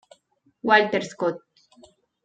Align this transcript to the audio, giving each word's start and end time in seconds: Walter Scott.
Walter 0.63 1.01
Scott. 1.05 1.37